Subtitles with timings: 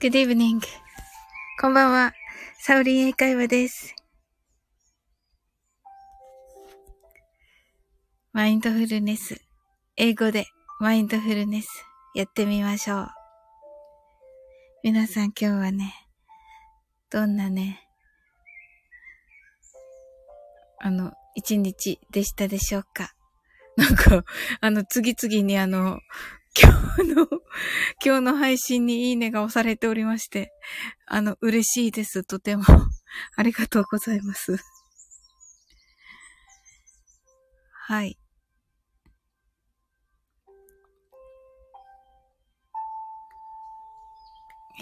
[0.00, 0.62] Good evening.
[1.60, 2.14] こんばんは。
[2.58, 3.94] サウリン英会話です。
[8.32, 9.42] マインドフルネス。
[9.96, 10.46] 英語で
[10.80, 11.68] マインドフルネス
[12.14, 13.08] やってみましょう。
[14.82, 15.92] 皆さん今日はね、
[17.10, 17.86] どんなね、
[20.78, 23.12] あの、一日でしたでしょうか？
[23.76, 24.24] なんか、
[24.62, 26.00] あの、次々にあの、
[26.58, 26.72] 今
[27.04, 27.26] 日の、
[28.04, 30.52] 今日の配信にいいねが押されておりまして、
[31.06, 32.24] あの、嬉しいです。
[32.24, 32.64] とても。
[33.36, 34.56] ありがとうございます。
[37.72, 38.18] はい。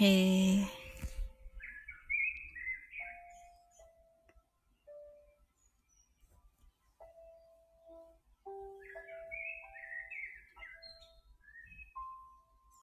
[0.01, 0.78] えー。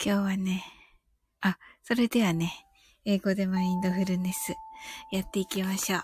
[0.09, 0.63] 今日はね、
[1.41, 2.53] あ、それではね、
[3.05, 4.55] 英語でマインドフルネス
[5.11, 6.01] やっていきましょう。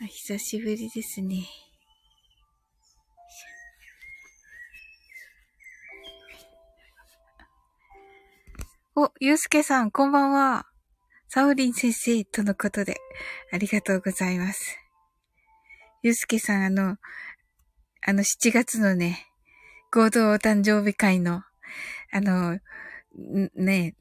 [0.00, 1.42] あ久しぶりですね。
[8.94, 10.66] お、ゆうすけさん、こんばんは。
[11.26, 12.98] サウリン先生、とのことで、
[13.52, 14.78] ありがとうございます。
[16.04, 16.96] ゆうすけさん、あの、
[18.06, 19.27] あの、7月のね、
[19.90, 21.42] 合同お誕生日会の、
[22.12, 22.58] あの、
[23.54, 23.94] ね、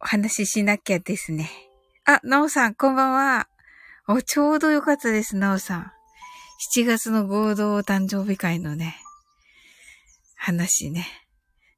[0.00, 1.50] お話ししなきゃですね。
[2.04, 3.48] あ、なおさん、こんばんは。
[4.08, 5.92] お、ちょうどよかったです、なおさん。
[6.76, 8.96] 7月の合同お誕生日会のね、
[10.36, 11.06] 話ね。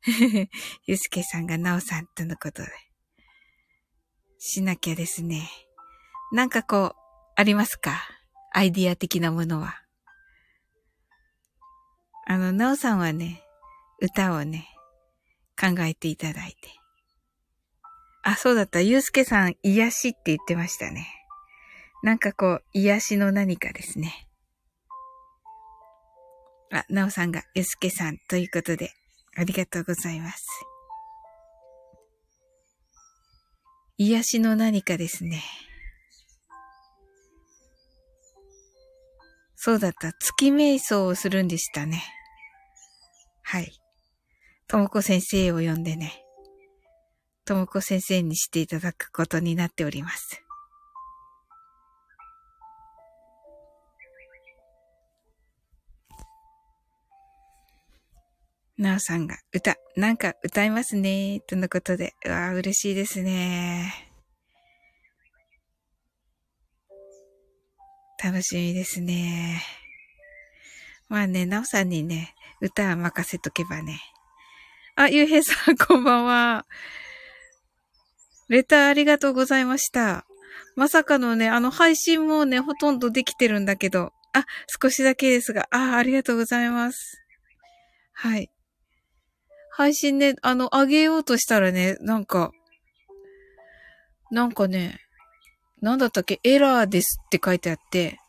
[0.87, 2.69] ゆうすけさんがなおさんとのことで。
[4.39, 5.49] しなきゃですね。
[6.33, 6.97] なんかこう、
[7.37, 8.03] ありますか？
[8.53, 9.81] アイディア的なものは。
[12.27, 13.44] あの、なおさんはね、
[14.01, 14.69] 歌をね、
[15.61, 16.57] 考えていただいて。
[18.23, 18.81] あ、そうだった。
[18.81, 21.07] ゆうすけさん、癒しって言ってましたね。
[22.03, 24.29] なんかこう、癒しの何かですね。
[26.73, 28.93] あ、なおさんが、ゆうすけさんということで、
[29.37, 30.45] ありがとうございます。
[33.97, 35.43] 癒しの何かですね。
[39.55, 40.13] そうだった。
[40.13, 42.03] 月瞑想をするんでしたね。
[43.43, 43.84] はい。
[44.67, 46.25] ともこ先生を呼んでね、
[47.45, 50.45] ともこ先生にしていただくことになっております。
[58.77, 62.15] なおさんが歌、なんか歌いますね、とのことで。
[62.27, 64.11] うわ嬉しいですね。
[68.23, 69.63] 楽しみですね。
[71.09, 74.01] まあね、なおさんにね、歌は任せとけばね、
[74.97, 76.67] あ、ゆうへいさん、 こんばんは。
[78.49, 80.25] レターありがとうございました。
[80.77, 84.47] まさかのね、あの配信もね、ほとんどできてるんだけど、あ、
[84.81, 87.21] 少しだけですが、あ、ありがとうございます。
[88.13, 88.51] はい。
[89.71, 92.53] 配信ね、あの、上げようとしたらね、なんか、
[94.31, 95.01] なんかね、
[95.83, 98.21] なんだったっけ、エラーですって書いてあって、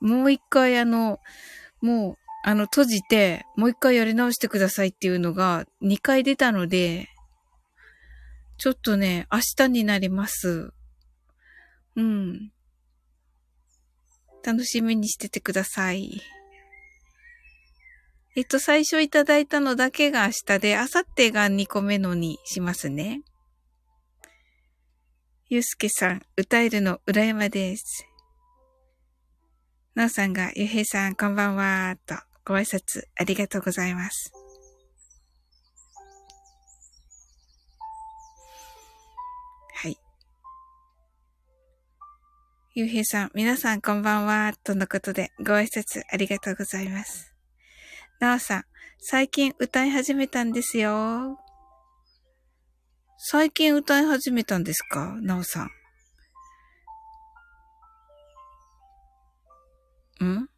[0.00, 1.18] もう一回あの、
[1.80, 7.08] もうあの、閉じて、もう一回やり直してくださいっていうのが2回出たので、
[8.56, 10.72] ちょっとね、明日になります。
[11.96, 12.52] うん。
[14.42, 16.22] 楽しみにしててください。
[18.36, 23.22] えっと、最初いただいたのだけが明日で、明後日が2個目のにしますね。
[25.48, 28.06] ゆうすけさん、歌えるの裏山です。
[29.94, 32.29] なおさんが、ゆうへいさん、こんばんは、と。
[32.50, 34.32] ご挨拶ありがとうございます。
[39.76, 39.96] はい。
[42.74, 47.32] ゆうへいさん、皆さんこんばんは、とのことでご挨拶ありがとうございます。
[48.18, 48.64] なおさん、
[48.98, 51.38] 最近歌い始めたんですよ。
[53.16, 55.14] 最近歌い始めたんですか？
[55.22, 55.68] なおさ
[60.20, 60.24] ん。
[60.24, 60.50] ん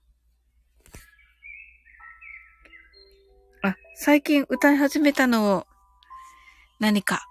[3.65, 5.67] あ、最近歌い始めたのを、
[6.81, 7.27] 何か。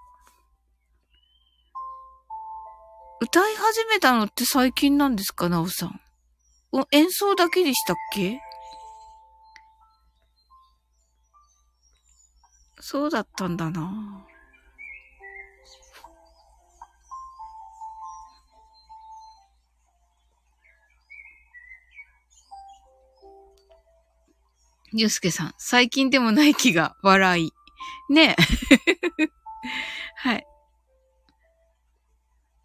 [3.20, 6.00] 歌い始めたのって最近なんですかなおさん？
[6.92, 8.40] 演奏だけでしたっけ？
[12.80, 14.26] そうだったんだな。
[24.94, 27.52] ゆうすけさん、最近でもない気が笑い。
[28.10, 29.28] ねえ。
[30.18, 30.46] はい。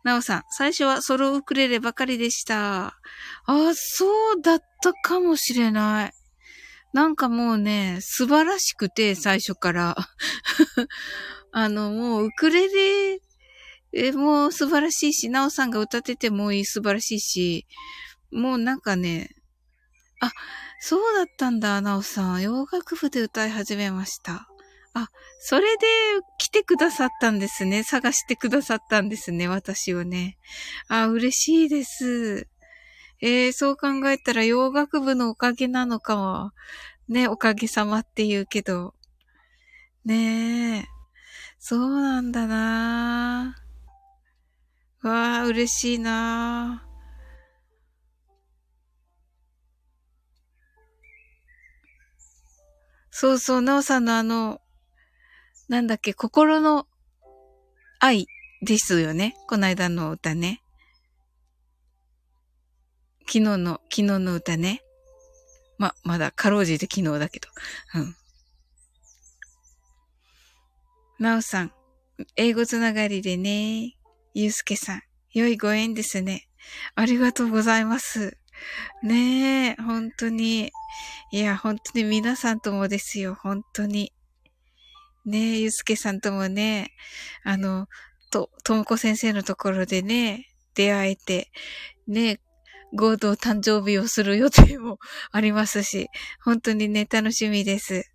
[0.02, 2.87] なおさん、最初はソロウクレレばかりでした。
[2.87, 6.12] あ、そうだったかもしれない。
[6.93, 9.96] なんかもうね、素晴らしくて、最初から。
[11.52, 13.20] あの、もうウクレレ
[13.93, 17.67] え、もう素晴らしいし、なおさんが歌っててもいい素晴らしいし、
[18.31, 19.31] もうなんかね、
[20.20, 20.31] あ、
[20.88, 22.43] そうだったんだ、なおさん。
[22.43, 24.47] 洋楽部で歌い始めました。
[24.94, 25.11] あ、
[25.41, 25.87] それで
[26.38, 27.83] 来てくださったんですね。
[27.83, 30.38] 探してくださったんですね、私をね。
[30.87, 32.47] あ、嬉しいです。
[33.21, 36.53] えー、そう考えたら洋楽部のおかげなのかも。
[37.09, 38.94] ね、おかげさまって言うけど。
[40.05, 40.87] ねえ。
[41.59, 43.56] そうなんだな
[45.03, 46.86] わあ、嬉しいな
[53.18, 54.60] そうそう、なおさんのあの、
[55.70, 56.86] なんだっけ、心の
[57.98, 58.26] 愛
[58.60, 59.34] ですよね。
[59.48, 60.62] この間の歌ね。
[63.20, 64.82] 昨日の、昨日の歌ね。
[65.78, 67.48] ま、まだ、かろうじて昨日だけど。
[67.94, 68.16] うん。
[71.18, 71.72] なおさん、
[72.36, 73.96] 英語つながりでね。
[74.34, 75.02] ゆうすけさん、
[75.32, 76.50] 良いご縁ですね。
[76.94, 78.36] ありがとうございます。
[79.03, 80.73] ねえ、本当に。
[81.31, 84.12] いや、本当に皆さんともですよ、本当に。
[85.25, 86.93] ねえ、ゆうすけさんともね、
[87.44, 87.88] あの、
[88.31, 91.50] と、ともこ先生のところでね、出会えて、
[92.06, 92.41] ね、
[92.93, 94.99] 合同誕生日をする予定も
[95.32, 96.09] ありますし、
[96.43, 98.11] 本当にね、楽しみです。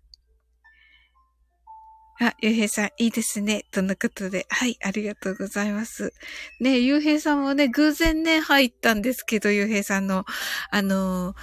[2.24, 3.64] あ、ゆうへいさん、いいですね。
[3.72, 4.46] とのことで？
[4.48, 6.12] はい、ありがとうございます。
[6.60, 10.24] ね、ゆうへいさんもね、偶然ね、入ったんですけど、ゆうへいさんの、
[10.70, 11.36] あのー、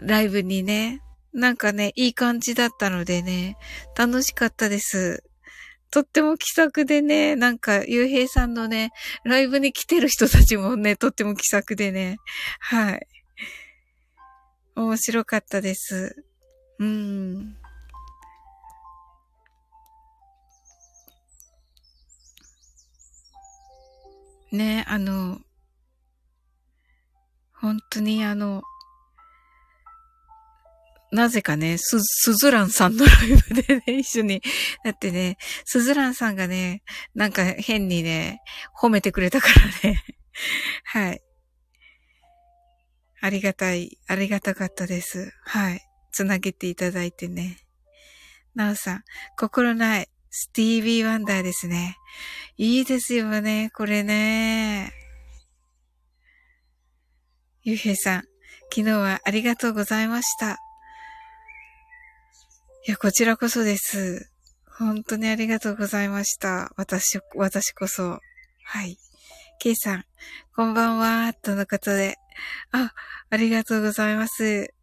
[0.00, 1.00] ライブにね、
[1.32, 3.56] なんかね、いい感じだったのでね、
[3.96, 5.24] 楽しかったです。
[5.90, 8.90] とっても気さくでね、なんか、ゆうへいさんのね、
[9.24, 12.18] ライブに来てる人たちもね、とっても気さくでね、
[12.58, 13.06] はい。
[14.74, 16.22] 面白かったです。
[16.78, 17.56] うん。
[24.52, 25.40] ね、あの、
[27.52, 28.62] 本当にあの、
[31.12, 34.42] なぜかね、す、すずらんさんのライブでね、 一緒に、
[34.84, 36.82] だってね、すずらんさんがね、
[37.14, 38.40] なんか変にね、
[38.78, 39.48] 褒めてくれたか
[39.82, 40.02] らね。
[40.84, 41.22] はい。
[43.20, 45.32] ありがたい、ありがたかったです。
[45.44, 45.80] はい。
[46.12, 47.58] つなげていただいてね。
[48.54, 49.04] なおさん、
[49.36, 50.08] 心ない、
[50.38, 51.96] スティービー・ワンダーですね。
[52.58, 54.92] いいですよね、これね。
[57.62, 58.20] ゆうへいさん、
[58.70, 60.58] 昨日はありがとうございました。
[62.86, 64.30] いや、こちらこそです。
[64.66, 66.70] 本当にありがとうございました。
[66.76, 68.20] 私、私こそ。
[68.62, 68.98] はい。
[69.58, 70.04] ケイさん、
[70.54, 72.18] こんばんは、とのことで。
[72.72, 72.92] あ、
[73.30, 74.75] ありがとうございます。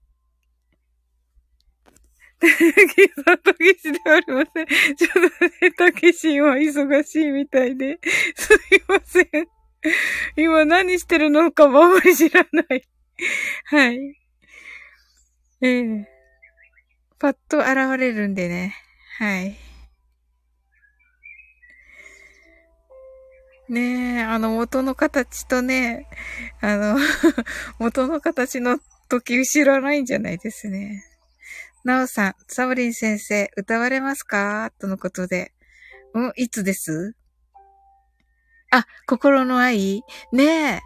[2.47, 4.67] ケイさん、たけしではありません。
[4.95, 7.99] ちょっとね、たけしは忙しいみたいで。
[8.35, 8.57] すい
[8.87, 9.27] ません。
[10.35, 12.83] 今何してるのかもあまり知らない。
[13.65, 13.97] はい。
[15.61, 16.13] ええー
[17.23, 18.75] パッと現れるんでね。
[19.17, 19.55] はい。
[23.69, 26.09] ねえ、あの元の形とね、
[26.59, 26.97] あの
[27.79, 31.05] 元の形の時知らないんじゃないですね。
[31.83, 34.71] なおさん、サブリン先生、歌われますか？
[34.79, 35.53] とのことで。
[36.13, 37.15] うん、いつです？
[38.71, 40.03] あ、心の愛？
[40.31, 40.81] ねえ。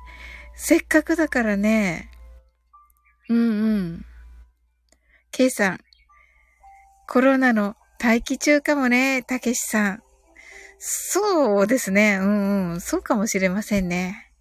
[0.56, 2.10] せっかくだからね。
[3.30, 3.42] うんう
[3.77, 4.06] ん。
[5.32, 5.80] ケイさん、
[7.08, 10.04] コロナの待機中かもね、たけしさん。
[10.80, 12.18] そうですね。
[12.20, 12.82] うんうん。
[12.82, 14.32] そうかもしれませんね。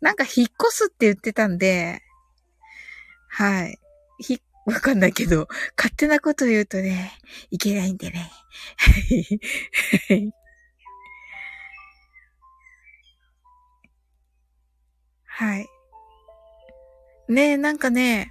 [0.00, 2.02] なんか引っ越すって言ってたんで、
[3.28, 3.78] はい。
[4.20, 5.48] ひ、わかんないけど、
[5.78, 7.18] 勝手なこと言うとね、
[7.50, 8.30] いけないんでね。
[15.24, 15.66] はい。
[17.30, 18.30] ねえ、なんかね、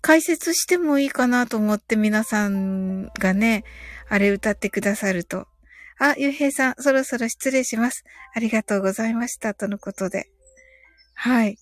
[0.00, 3.62] 解説してもいいかなと思って皆さんがね、
[4.08, 5.46] あれ歌ってくださると。
[6.00, 8.02] あ、ゆうへいさん、そろそろ失礼します。
[8.34, 9.54] ありがとうございました。
[9.54, 10.28] とのことで。
[11.14, 11.56] はい。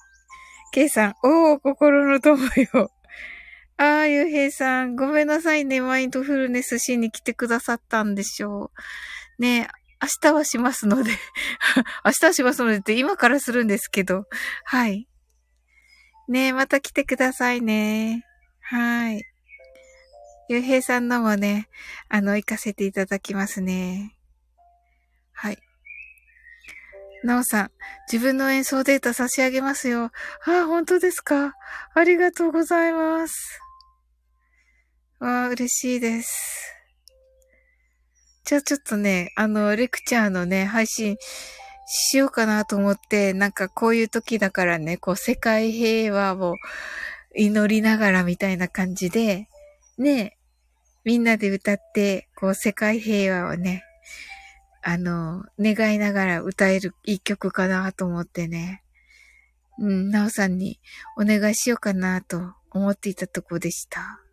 [0.72, 2.38] けいさん、おー、心の友
[2.72, 2.90] よ。
[3.76, 5.80] あー、ゆうへいさん、ごめんなさいね。
[5.80, 8.70] マインドフルネスしに来てくださったんでしょ
[9.38, 9.42] う。
[9.42, 9.68] ね
[10.00, 11.10] 明日はしますので
[12.04, 14.26] 明日はしますのでって今からするんですけど。
[14.64, 15.08] はい。
[16.28, 18.24] ねまた来てくださいね。
[18.60, 19.24] はい。
[20.48, 21.68] ゆうへいさんのもね、
[22.08, 24.14] あの、行かせていただきますね。
[25.32, 25.58] はい。
[27.22, 27.70] なおさん、
[28.12, 30.12] 自分の演奏データ差し上げますよ。
[30.46, 31.54] あ、本当ですか
[31.94, 33.63] ありがとうございます。
[35.24, 36.74] わあ、嬉しいです。
[38.44, 41.16] じゃあちょっとね、あの、レクチャーのね、配信
[41.86, 46.56] しようかなと思って、なんかこういう時だからね、こう世界平和を
[47.34, 49.48] 祈りながらみたいな感じで、
[49.96, 50.36] ね、
[51.04, 53.82] みんなで歌って、こう世界平和をね、
[54.82, 58.82] あの、願いながら歌えるいい曲かなと思ってね。
[59.78, 60.78] うん、なおさんに
[61.16, 64.23] お願いしようかなと思っていたとこでした。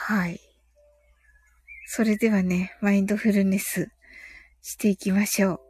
[0.00, 0.40] はい。
[1.86, 3.90] それではね、マインドフルネス
[4.62, 5.60] していきましょう。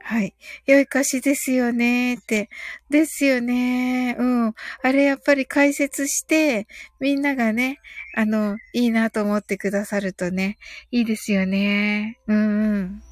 [0.00, 0.34] はい。
[0.66, 2.50] 良い歌詞ですよねーって。
[2.90, 4.22] ですよねー。
[4.22, 4.54] うん。
[4.82, 6.66] あれやっぱり解説して、
[7.00, 7.78] みんながね、
[8.14, 10.58] あの、いいなと思ってくださるとね、
[10.90, 12.32] いいですよねー。
[12.32, 13.02] うんうん。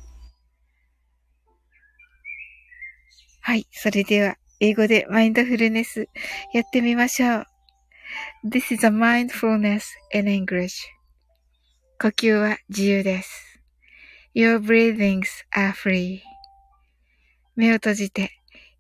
[3.41, 3.67] はい。
[3.71, 6.09] それでは、英語でマインドフルネス
[6.53, 7.52] やってみましょう。
[8.45, 10.89] This is a mindfulness in English.
[12.01, 13.61] 呼吸は自由です。
[14.35, 16.23] Your breathings are free.
[17.55, 18.33] 目を閉じて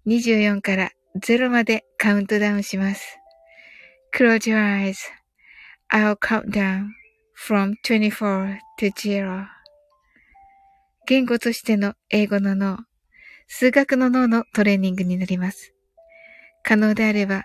[0.04, 3.20] 24から0までカウントダウンします。
[4.12, 4.92] Close your
[5.92, 6.88] eyes.I'll count down
[7.36, 9.46] from 24 to 0.
[11.06, 12.78] 言語としての英語の脳、
[13.46, 15.72] 数学の脳のトレーニングになります。
[16.64, 17.44] 可能であれば、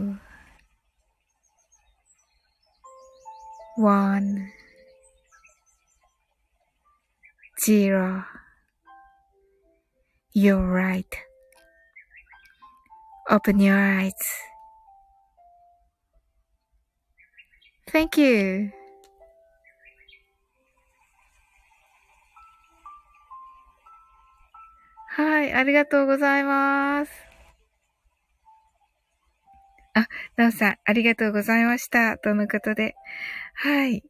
[3.81, 4.51] one,
[7.65, 8.23] zero.
[10.33, 11.13] You're right.
[13.29, 14.13] Open your eyes.
[17.87, 18.71] Thank you.
[25.13, 27.11] はい、ありがとうございます。
[29.93, 30.07] あ、
[30.37, 32.17] なおさん、ありがとうございました。
[32.17, 32.95] とのことで。
[33.53, 34.03] はい。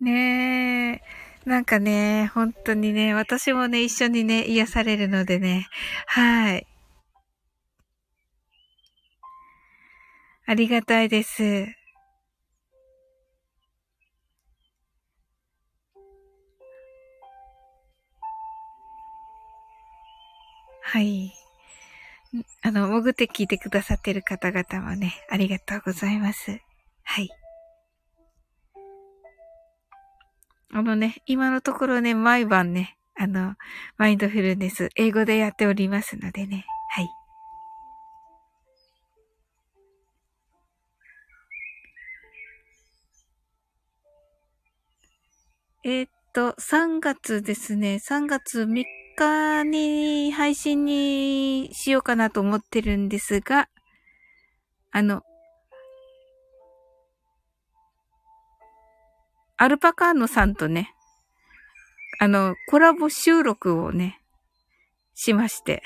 [0.00, 1.00] ね
[1.46, 1.48] え。
[1.48, 5.68] なんかね、本当にね、私もね、一緒にね、癒されるのでね。
[6.06, 6.66] はい。
[10.46, 11.66] ありがたいです。
[20.80, 21.32] はい。
[22.62, 26.60] あの、潜って聞いてくださってる方々もね、ありがとうございます。
[27.12, 27.28] はい。
[30.72, 33.54] あのね、今のところね、毎晩ね、あの、
[33.98, 37.08] マインドフルネス、英語でやっておりますのでね、はい。
[45.84, 47.96] えー、っと、3月ですね。
[47.96, 48.84] 3月3
[49.18, 53.68] 日に配信にしようかなと思ってるんですが、
[54.92, 55.22] あの、
[59.62, 60.92] アルパカーノさんとね、
[62.18, 64.20] あの、コラボ収録をね、
[65.14, 65.84] しまして、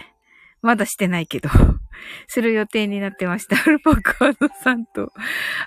[0.63, 1.51] まだしてないけど、
[2.27, 3.57] する予定になってました。
[3.61, 5.13] アルパカーノさんと、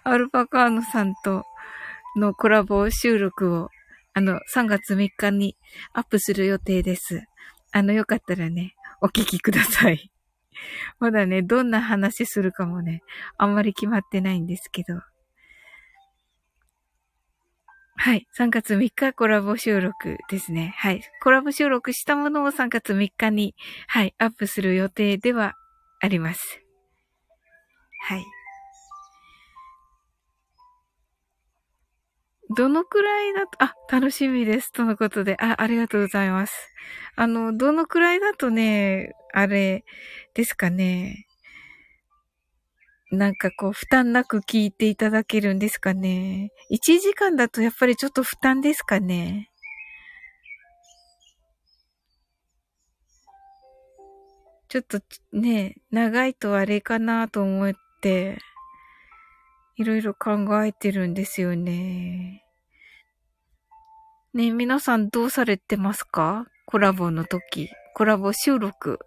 [0.03, 1.45] アルパカーノさんと
[2.15, 3.69] のコラボ収録を
[4.15, 5.55] あの、3月3日に
[5.93, 7.21] アップする予定です。
[7.71, 10.11] あの、よかったらね、お聞きください。
[10.99, 13.03] まだね、どんな話するかもね、
[13.37, 14.99] あんまり決まってないんですけど。
[18.01, 18.27] はい。
[18.33, 20.73] 3月3日コラボ収録ですね。
[20.77, 21.01] はい。
[21.21, 23.55] コラボ収録したものを3月3日に、
[23.87, 25.55] はい、アップする予定では
[25.99, 26.61] あります。
[28.07, 28.23] はい。
[32.55, 34.71] どのくらいだと、あ、楽しみです。
[34.71, 36.53] とのことで、あ、ありがとうございます。
[37.17, 39.83] あの、どのくらいだとね、あれ
[40.35, 41.27] ですかね。
[43.11, 46.51] なんかこう、負担なく聞いていただけるんですかね。
[46.71, 49.49] 1時間だとやっぱりちょっと負担ですかね。
[54.67, 54.99] ちょっと
[55.33, 58.37] ね、長いとあれかなと思って、
[59.77, 62.45] いろいろ考えてるんですよね。
[64.35, 66.45] ね皆さんどうされてますか？
[66.67, 67.69] コラボの時。
[67.95, 68.99] コラボ収録。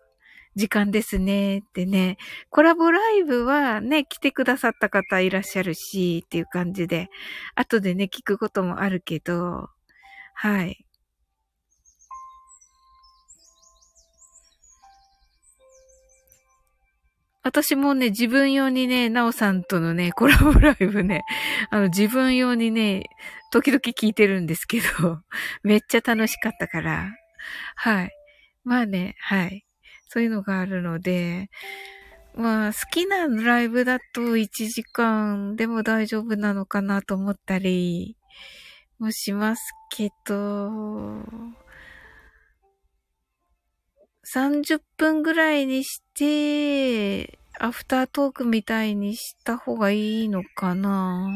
[0.54, 1.58] 時間ですね。
[1.58, 2.18] ってね。
[2.50, 7.08] コラボライブはね、来てくださった方いらっしゃるし、っていう感じで。
[7.54, 9.68] 後でね、聞くこともあるけど。
[10.34, 10.84] はい。
[17.44, 21.22] 私もね、自分用にね、なおさんとのね、コラボライブね、
[21.70, 23.04] あの、自分用にね、
[23.50, 25.20] 時々聞いてるんですけど、
[25.64, 27.10] めっちゃ楽しかったから。
[27.74, 28.10] はい。
[28.64, 29.64] まあね、はい。
[30.12, 31.48] そういうのがあるので、
[32.34, 38.18] まあ、好きなライブだと1時間でも大丈夫なのかなと思ったり
[38.98, 40.70] もしますけど、
[44.24, 51.30] 30分ぐらいにして、アフタートークみたいにした方がいいのかな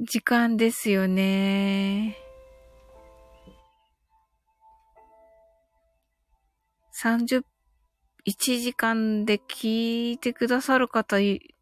[0.00, 2.16] 時間ですよね。
[7.02, 7.44] 30、
[8.26, 11.54] 1時間で聞いてくださる方い、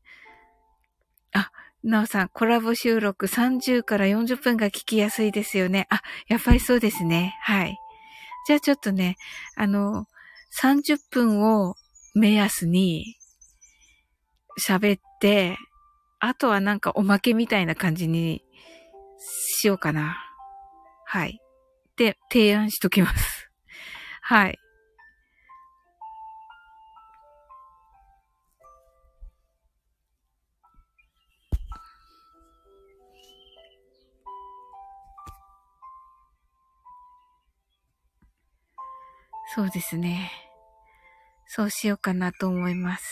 [1.32, 1.52] あ、
[1.84, 5.86] なおさん、コラボ収録30から40分が聞きやすいですよね。
[5.90, 7.36] あ、やっぱりそうですね。
[7.42, 7.76] はい。
[8.48, 9.16] じゃあちょっとね、
[9.54, 10.06] あの、
[10.60, 11.76] 30分を
[12.16, 13.14] 目安に
[14.60, 15.56] 喋って、
[16.18, 18.42] あとはなんかおまけみたいな感じに
[19.60, 20.16] しようかな。
[21.04, 21.40] はい。
[21.96, 23.50] で、提案しときます。
[24.20, 24.58] はい。
[39.68, 40.30] そうですね。
[41.46, 43.04] そうしようかなと思います。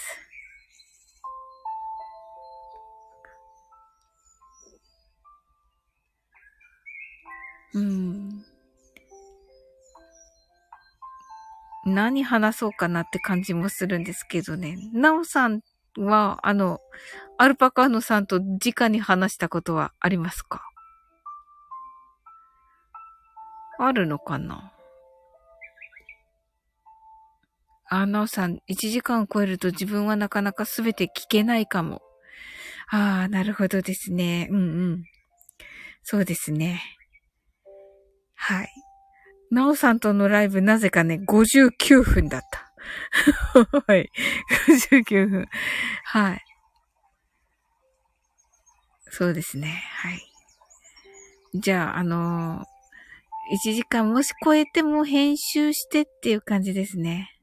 [7.75, 8.43] うん。
[11.85, 14.79] 何話そうかなって感じもするんですけどね。
[14.95, 15.61] なおさん
[15.99, 16.81] は、あの、
[17.37, 20.63] アルパカーノさんと直に話したことはありますか？
[23.79, 24.73] あるのかな？
[27.89, 32.03] あ、なおさん、1時間超えると自分はなかなかすべて聞けないかも。
[32.91, 34.49] ああ、なるほどですね。
[34.51, 34.63] うんう
[34.97, 35.05] ん。
[36.03, 36.83] そうですね。
[38.35, 38.69] はい。
[39.51, 42.73] なおさんとのライブなぜかね、59分だった。
[43.87, 44.11] はい。
[44.69, 45.49] 59分。
[46.05, 46.45] はい。
[49.11, 49.83] そうですね。
[49.97, 50.21] はい。
[51.55, 57.36] じゃあ、あのー、1時間もし超えても編集してっていう感じですね。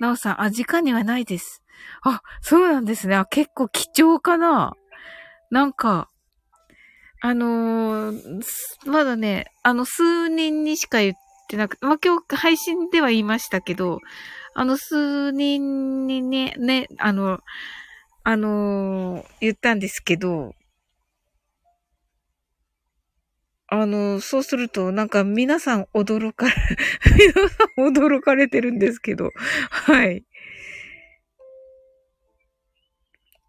[0.00, 1.62] なおさん、あ、時間にはないです。
[2.02, 3.16] あ、そうなんですね。
[3.16, 4.74] あ、結構貴重かな
[5.50, 6.08] なんか、
[7.20, 8.42] あのー、
[8.86, 11.14] まだね、あの、数人にしか言っ
[11.48, 14.00] てなく、まあ、今日配信では言いましたけど、
[14.54, 17.40] あの、数人にね、ね、あの、
[18.24, 20.54] あのー、言ったんですけど、
[23.76, 26.54] あの、そうすると、なんか皆さん驚かれ、
[27.18, 29.32] 皆さん驚かれてるんですけど、
[29.70, 30.24] はい。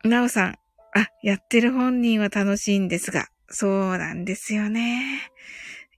[0.03, 0.57] なおさん、
[0.95, 5.31] あ、やってる本人は楽しいんですが、そうなんですよね。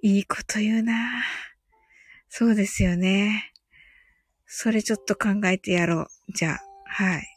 [0.01, 1.23] いいこと言うな。
[2.27, 3.53] そうですよね。
[4.45, 6.07] それちょっと考えてやろう。
[6.33, 7.27] じゃあ、はい。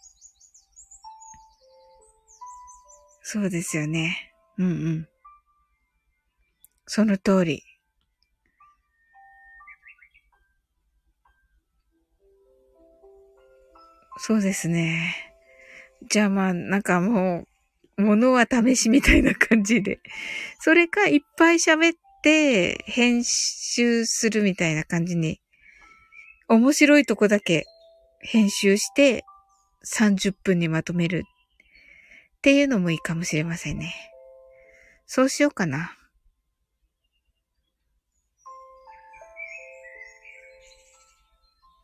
[3.22, 4.34] そうですよね。
[4.58, 5.09] うんうん。
[6.92, 7.62] その通り。
[14.18, 15.14] そうですね。
[16.10, 17.44] じゃあまあ、なんかも
[17.96, 20.00] う、ものは試しみたいな感じで。
[20.58, 25.40] それか、いっぱい喋って、編集するみたいな感じに。
[26.48, 27.66] 面白いとこだけ
[28.18, 29.24] 編集して、
[29.86, 31.22] 30分にまとめる
[32.38, 33.94] っていうのもいいかもしれませんね。
[35.06, 35.96] そうしようかな。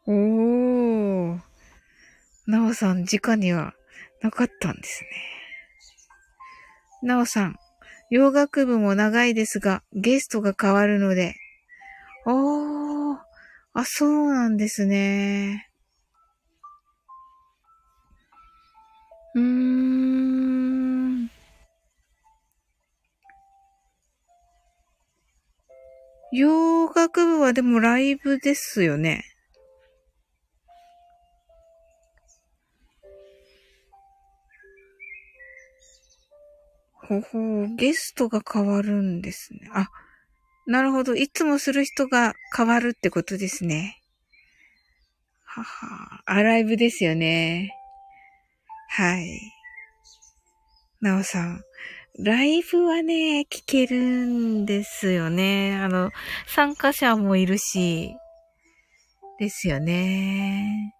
[0.08, 1.40] おー。
[2.46, 3.74] なおさん、直には
[4.22, 5.10] なかったんですね。
[7.02, 7.56] なおさん、
[8.10, 11.34] 洋楽部も長いですが、ゲストが変わるので。
[12.24, 13.18] おー。
[13.74, 15.70] あ、そうなんですね。
[19.34, 21.30] うーん。
[26.32, 29.24] 洋楽部はでもライブですよね。
[37.08, 39.70] ほほう、ゲストが変わるんですね。
[39.72, 39.88] あ、
[40.66, 41.14] なるほど。
[41.14, 44.02] いつもする人が変わるってことですね。
[45.44, 47.72] はは、アライブですよね。
[48.88, 49.52] はい。
[51.00, 51.62] なおさん。
[52.18, 55.76] ライブはね、聞けるんですよね。
[55.76, 56.10] あの、
[56.46, 58.16] 参加者もいるし、
[59.38, 60.94] ですよね。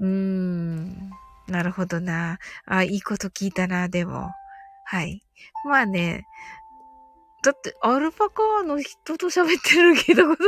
[0.00, 1.10] うーん。
[1.46, 2.38] なるほどな。
[2.64, 4.30] あ、いいこと聞いたな、でも。
[4.84, 5.25] はい。
[5.64, 6.26] まあね、
[7.42, 10.42] だって、アルパカの人と喋ってる聞いたこと、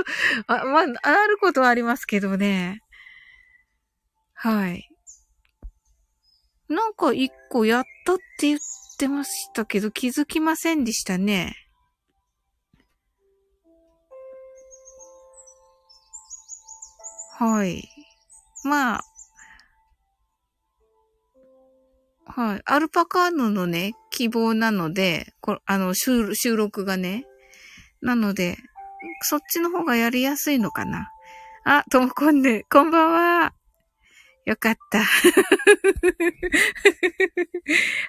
[0.48, 2.80] あ、まあ、あることはありますけどね。
[4.34, 4.88] はい。
[6.68, 8.58] なんか一個やったって言っ
[8.98, 11.54] てましたけど気づきませんでしたね。
[17.38, 17.88] はい。
[18.64, 19.00] まあ。
[22.26, 22.62] はい。
[22.66, 27.24] アルパカーノのね、希望なので、こあの収、収録がね。
[28.02, 28.56] なので、
[29.22, 31.12] そっちの方がやりやすいのかな。
[31.64, 33.54] あ、ともこんで、こんばんは。
[34.44, 35.04] よかった。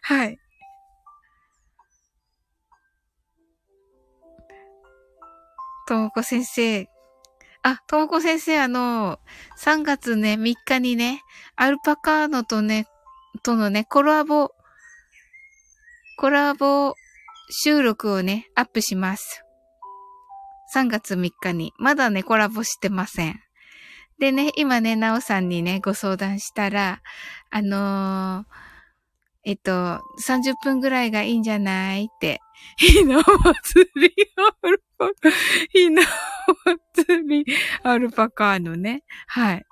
[0.01, 0.39] はい。
[5.87, 6.89] ともこ先生。
[7.61, 9.19] あ、ともこ先生、あの、
[9.59, 11.21] 3月ね、3日にね、
[11.55, 12.87] アルパカーノとね、
[13.43, 14.55] とのね、コラボ、
[16.19, 16.95] コラボ
[17.49, 19.45] 収録をね、アップします。
[20.75, 21.71] 3月3日に。
[21.77, 23.39] まだね、コラボしてません。
[24.19, 27.01] でね、今ね、なおさんにね、ご相談したら、
[27.49, 28.45] あのー、
[29.45, 29.71] えっと、
[30.27, 32.41] 30分ぐらいがいいんじゃないって。
[32.75, 35.13] ひな祭りアルパカ、
[35.71, 36.01] ひな
[36.97, 37.45] 祭り
[37.81, 39.03] アルパカのね。
[39.25, 39.65] はい。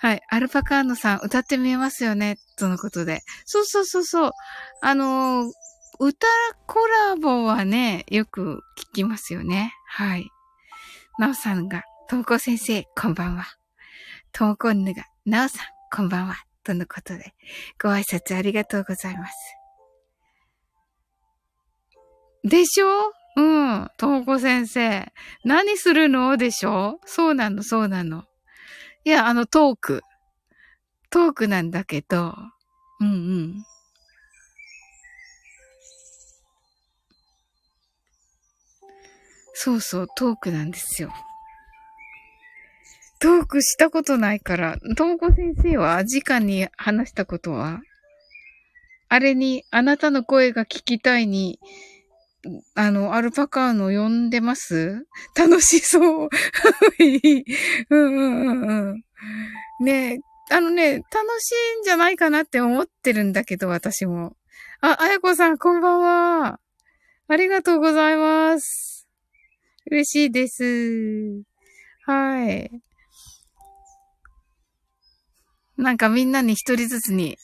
[0.00, 0.22] はい。
[0.28, 2.38] アルパカーノさん歌ってみえますよね。
[2.56, 3.22] とのことで。
[3.44, 4.32] そうそうそうそう。
[4.80, 5.50] あのー、
[5.98, 6.28] 歌
[6.68, 9.74] コラボはね、よく聞きますよね。
[9.88, 10.30] はい。
[11.18, 13.44] なおさんがともこ先生、こんばんは。
[14.32, 16.36] ともこんぬが、なおさん、こんばんは。
[16.62, 17.34] とのことで、
[17.82, 19.34] ご挨拶ありがとうございます。
[22.44, 22.86] でしょ？
[23.36, 23.90] うん。
[23.96, 25.12] ともこ先生。
[25.44, 26.36] 何するの？
[26.36, 27.00] でしょ？
[27.04, 28.27] そうなの、そうなの。
[29.04, 30.02] いや、あの、トーク。
[31.10, 32.34] トークなんだけど、
[33.00, 33.64] うんうん。
[39.54, 41.12] そうそう、トークなんですよ。
[43.20, 47.80] トークしたことないから、ともこ先生は直に話したことは？
[49.08, 51.58] あれに、あなたの声が聞きたいに、
[52.74, 55.06] あの、アルパカーノ呼んでます？
[55.36, 56.28] 楽しそう。
[57.90, 59.84] うんうんうんうん。
[59.84, 60.20] ね
[60.50, 61.04] あのね、楽
[61.40, 64.36] しいんじゃないかなって思ってるんだけど、私も。
[64.80, 66.60] あ、あやこさん、こんばんは。
[67.28, 69.06] ありがとうございます。
[69.90, 71.42] 嬉しいです。
[72.06, 72.70] はい。
[75.76, 77.36] なんかみんなに一人ずつに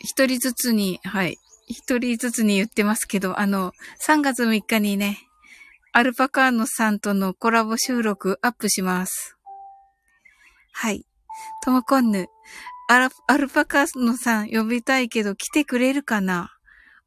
[0.00, 1.38] 一人ずつに、はい。
[1.68, 3.72] 一人ずつに言ってますけど、あの、
[4.06, 5.18] 3月3日にね、
[5.92, 9.36] アルパカーノさんとのコラボ収録アップします。
[10.72, 11.04] はい。
[11.64, 12.28] ともこんぬ、
[12.88, 16.50] アラアルパカーノさん呼びたいけど来てくれるかな？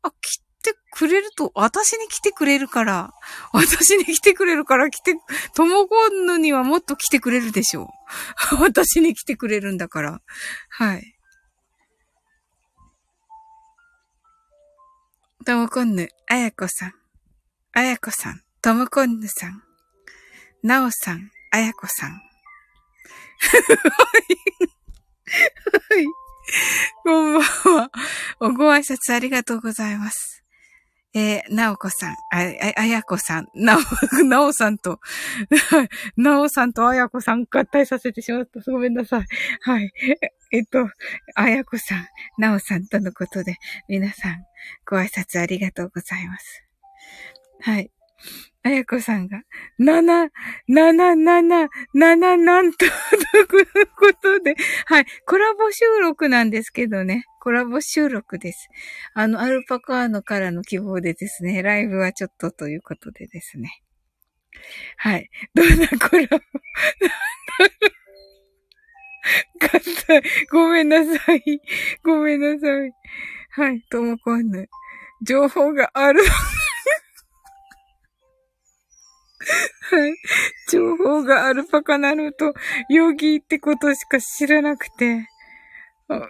[0.01, 3.13] あ、来てくれると、私に来てくれるから、
[3.51, 5.15] 私に来てくれるから来て、
[5.56, 7.89] ともこんぬにはもっと来てくれるでしょ
[8.51, 8.56] う。
[8.63, 10.21] 私に来てくれるんだから。
[10.69, 11.15] はい。
[15.43, 16.93] ともこんぬ、あやこさん。
[17.73, 19.62] あやこさん、ともこんぬさん。
[20.63, 22.12] なおさん、あやこさん。
[22.12, 22.21] はい。
[25.95, 26.06] はい。
[27.03, 27.91] こんばんは。
[28.39, 30.45] ご挨拶ありがとうございます。
[31.13, 33.79] えー、なおこさん、あ、あ、あやこさん、なお、
[34.23, 35.01] なおさんと、
[36.15, 38.62] なおさんとあやこさん合体させてしまった。
[38.71, 39.25] ごめんなさい。
[39.62, 39.91] はい。
[40.53, 40.87] えっと、
[41.33, 43.55] あやこさん、なおさんとのことで、
[43.89, 44.45] 皆さん、
[44.87, 46.63] ご挨拶ありがとうございます。
[47.61, 47.89] はい。
[48.61, 49.41] あやこさんが、
[49.79, 50.29] なな、
[50.67, 53.65] なな、なな、なな、なんと、という
[53.97, 58.69] ことで、はい、コラボ収録なんですけどね、コラボ収録です。
[59.15, 63.81] あの、アルパカーノからの希望でですね、ライブはちょっとということでですね。
[64.97, 65.31] はい。
[65.55, 66.37] どんなコラボ、なんだろ
[67.99, 68.02] う
[69.59, 69.67] 合
[70.07, 71.62] 体、ごめんなさい。
[72.03, 72.91] ごめんなさい。
[73.51, 74.67] はい、ともこんぬ。
[75.21, 76.21] 情報がある。
[79.91, 80.15] はい。
[80.69, 82.53] 情報がアルパカなのと、
[82.89, 85.29] ヨギってことしか知らなくて。
[86.09, 86.27] あ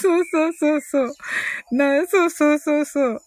[0.00, 1.12] そうそうそうそう。
[1.72, 3.20] な、そうそうそうそう。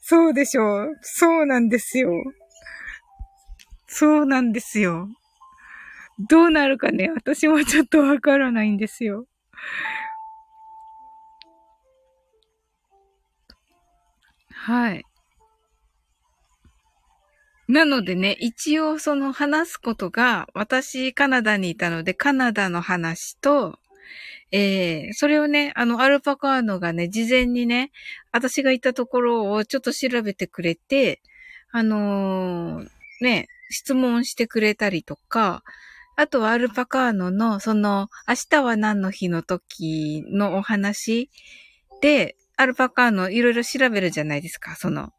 [0.00, 0.98] そうでしょう。
[1.02, 2.10] そうなんですよ。
[3.86, 5.08] そうなんですよ。
[6.28, 9.26] どうなるかね、私もちょっとわからないんですよ。
[14.52, 15.04] はい。
[17.68, 23.78] なのでね、一応その話すことが、私カナダにいたので、カナダの話と、
[24.52, 27.92] えー、それをね、あの、アルパカーノがね、事前にね、
[28.32, 31.22] 私がいたところをちょっと調べてくれて、
[31.70, 32.88] あのー、
[33.20, 35.62] ね、質問してくれたりとか、
[36.20, 41.30] あとはアルパカーノの、その、明日は何の日の時のお話
[42.02, 45.14] で、アルパカーノいろいろ調べるじゃないですか、その、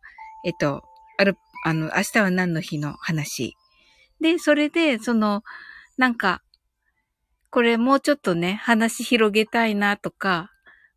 [0.46, 0.84] えっと、
[1.18, 3.58] アルあの、明日は何の日の話。
[4.20, 5.42] で、それで、その、
[5.98, 6.44] なんか、
[7.50, 10.52] これもうちょっとね、話広げたいなとか、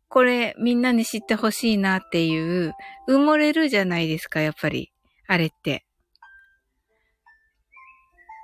[0.07, 2.73] これみんなに知ってほしいなっていう、
[3.09, 4.91] 埋もれるじゃないですか、やっぱり。
[5.25, 5.83] あれって。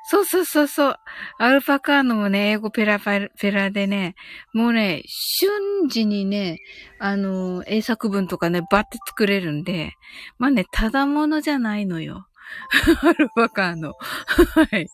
[0.03, 0.95] そうそうそうそう。
[1.37, 4.15] アルパカーノもね、英語ペラペラでね、
[4.53, 6.57] もうね、瞬時にね、
[6.99, 9.93] あの、英作文とかね、バッて作れるんで、
[10.37, 12.27] まあね、ただものじゃないのよ。
[13.03, 13.93] アルパカーノ。
[14.71, 14.87] はい。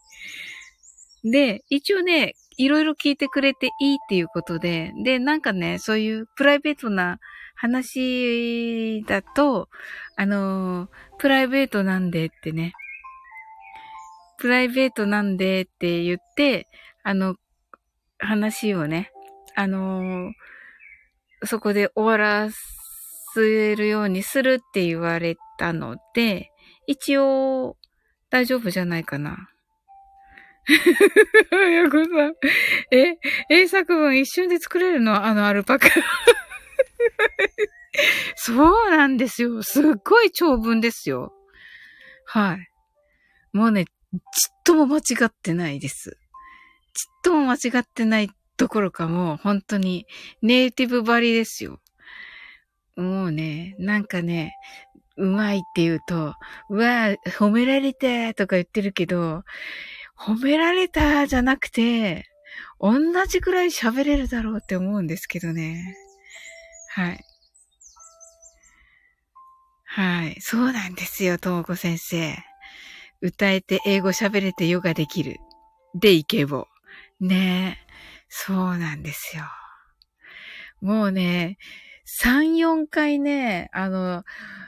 [1.24, 7.20] で、一応ね、いろいろ聞いてくれていいっていうことで、で、なんかね、そういうプライベートな
[7.56, 9.70] 話だと、
[10.16, 12.74] あの、プライベートなんでってね、
[14.38, 16.68] プライベートなんでって言って、
[17.04, 17.36] あの、
[18.20, 19.12] 話をね、
[19.56, 20.32] あのー、
[21.46, 22.50] そこで終わら
[23.34, 26.52] せるようにするって言われたので、
[26.88, 27.78] 一応、
[28.30, 29.50] 大丈夫じゃないかな。
[30.68, 32.34] やこさん。
[32.92, 33.18] え、
[33.50, 35.24] 英作文一瞬で作れるの？
[35.24, 35.88] あのアルパカ。
[38.36, 39.64] そうなんですよ。
[39.64, 41.34] すっごい長文ですよ。
[42.26, 42.70] はい。
[43.54, 43.86] もうね、
[44.18, 46.12] ちっとも間違ってないです。
[46.12, 50.08] ちっとも間違ってないどころかも本当に
[50.42, 51.80] ネイティブばりですよ。
[52.96, 54.54] もうね、なんかね、
[55.18, 56.34] うまいって言うと、
[56.70, 59.44] うわ褒められたとか言ってるけど、
[60.18, 62.26] 褒められたじゃなくて、
[62.80, 65.96] 同じくらい喋れるだろうって思うんですけどね。
[66.90, 67.24] はい。
[69.86, 70.38] はい。
[70.42, 72.47] そうなんですよ、ともこ先生。
[73.22, 75.38] 歌えて英語喋れてヨガできる。
[75.96, 76.68] で、イケボ。
[77.20, 77.88] ねえ。
[78.30, 79.44] そうなんですよ。
[80.82, 81.58] もうね、
[82.24, 84.24] 3、4回ね、あの、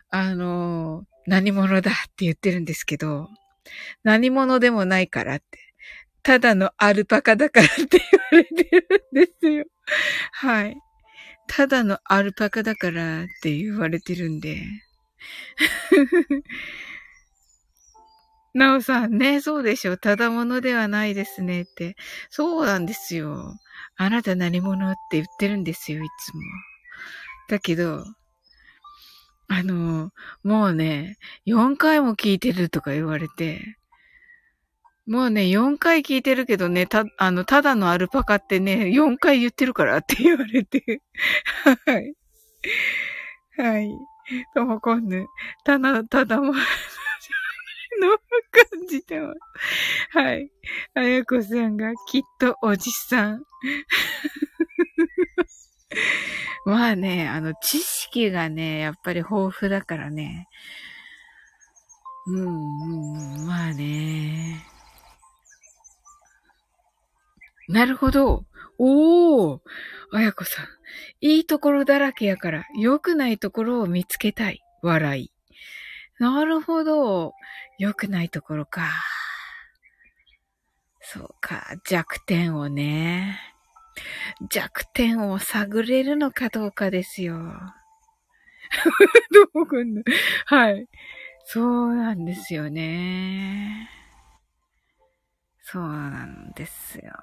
[0.09, 3.29] あの、何者だって言ってるんですけど、
[4.03, 5.59] 何者でもないからって。
[6.23, 9.65] ただのアルパカだからって言われてるんですよ。
[10.31, 10.77] はい。
[11.47, 14.63] ただのアルパカだからって言われてるんで。
[18.53, 19.97] なおさんね、そうでしょ。
[19.97, 21.95] ただものではないですねって。
[22.29, 23.55] そうなんですよ。
[23.97, 26.41] あなた何者って言ってるんですよ、いつも。
[27.49, 28.05] だけど、
[29.47, 30.12] あの、
[30.43, 33.77] もうね、4回も聞いてるとか言われて、
[35.07, 41.01] もうね、4回聞いてるけどね、た、あの、ただのアルパカってね、4回言ってるからって言われて。
[41.85, 42.13] はい。
[43.57, 43.89] はい。
[44.53, 45.27] ともこんぬ、
[45.65, 46.53] ただ、ただも、
[47.99, 48.23] の感
[48.88, 49.39] じてます。
[50.17, 50.51] はい。
[50.93, 53.43] あやこさんがきっとおじさん。
[56.65, 60.47] まあね、あの、知識がね、やっぱり豊富だからね。
[62.27, 62.47] うん、う
[63.43, 64.65] ん、まあね。
[67.67, 68.45] なるほど。
[68.77, 69.62] おー。
[70.12, 70.67] あやこさん。
[71.21, 74.62] いいところだらけやから、良くないところを見つけたい。
[74.81, 75.31] 笑い。
[76.19, 77.34] なるほど。
[77.77, 78.89] 良くないところか。
[81.01, 81.75] そうか。
[81.88, 83.39] 弱点をね。
[84.51, 87.36] 弱点を探れるのかどうかですよ。
[89.53, 90.03] どうかん
[90.45, 90.88] はい。
[91.45, 93.89] そうなんですよね。
[95.62, 97.13] そうなんですよ。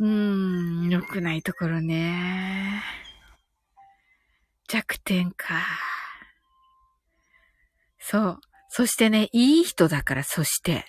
[0.00, 2.82] うーん、良くないところね。
[4.68, 5.54] 弱点か。
[8.10, 8.40] そう。
[8.68, 10.84] そしてね、いい人だから、そして。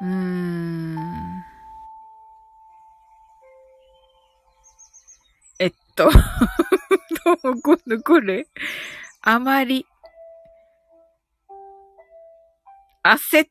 [0.00, 0.96] うーん。
[5.60, 8.48] えっと、どう今度これ、
[9.22, 9.86] あまり、
[13.04, 13.48] 焦っ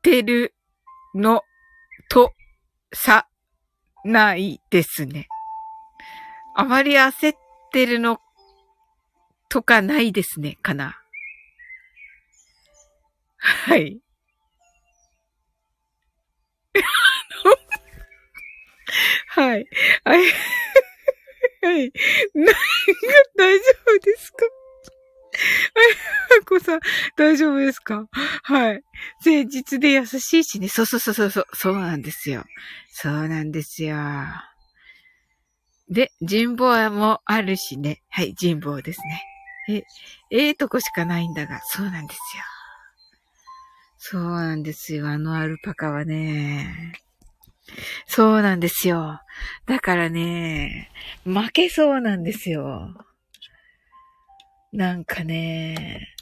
[0.00, 0.54] てる
[1.16, 1.42] の
[2.08, 2.30] と、
[2.92, 3.26] さ、
[4.04, 5.26] ないですね。
[6.54, 7.36] あまり焦っ
[7.72, 8.20] てるの
[9.54, 11.00] とかないですね、かな。
[13.36, 14.00] はい。
[19.28, 19.68] はい。
[20.02, 20.24] はい。
[21.62, 21.92] はい。
[22.34, 22.52] 何が
[23.36, 24.44] 大丈夫ですか？
[26.42, 26.80] あこさん、
[27.16, 28.08] 大丈夫ですか？
[28.42, 28.82] はい。
[29.24, 30.68] 誠実で優しいしね。
[30.68, 31.46] そうそうそうそう。
[31.52, 32.44] そうなんですよ。
[32.90, 33.96] そうなんですよ。
[35.88, 38.02] で、人望もあるしね。
[38.08, 39.22] はい、人望ですね。
[39.68, 39.82] え、
[40.30, 42.42] ええとこしかないんだが、そうなんですよ。
[43.98, 45.08] そうなんですよ。
[45.08, 46.92] あのアルパカはね。
[48.06, 49.20] そうなんですよ。
[49.66, 50.90] だからね、
[51.24, 52.94] 負けそうなんですよ。
[54.72, 56.14] なんかね、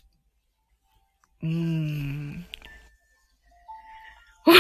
[1.43, 2.47] うーん。
[4.45, 4.57] 褒め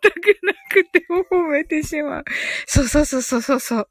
[0.00, 2.24] たくなくても褒めてしまう。
[2.66, 3.88] そうそうそうそうそうそう。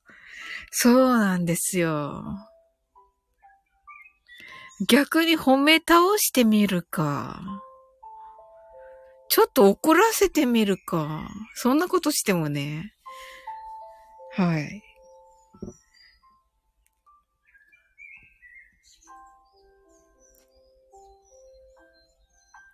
[0.72, 2.24] そうなんですよ。
[4.82, 7.42] 逆に褒め倒してみるか。
[9.30, 11.30] ちょっと怒らせてみるか。
[11.56, 12.94] そんなことしてもね。
[14.34, 14.82] はい。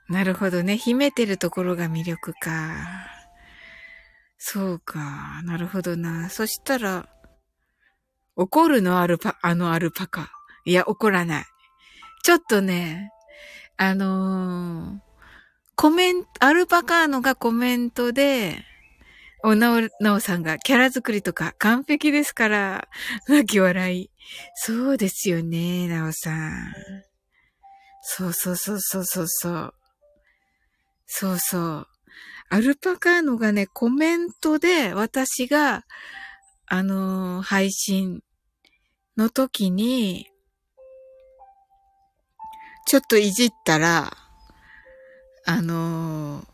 [0.10, 0.76] なるほどね。
[0.76, 2.76] 秘めてるところが魅力か。
[4.38, 5.42] そうか。
[5.46, 6.30] なるほどな。
[6.30, 7.08] そしたら、
[8.36, 10.32] 怒るのアルパ、あのアルパカ。
[10.66, 11.46] いや、怒らない。
[12.24, 13.12] ちょっとね、
[13.78, 15.00] あのー、
[15.76, 18.64] コメント、アルパカーノがコメントで、
[19.44, 22.88] おなお、なおさんがキャラ作りとか完璧ですから、
[23.28, 24.12] 泣き笑い。
[24.54, 26.74] そうですよね、なおさん。
[28.04, 29.74] そうそうそうそうそうそう。
[31.08, 31.88] そうそう。
[32.50, 35.86] アルパカーノがね、コメントで私が、
[36.68, 38.22] あのー、配信
[39.18, 40.31] の時に、
[42.86, 44.12] ちょっといじったら、
[45.46, 46.46] あのー、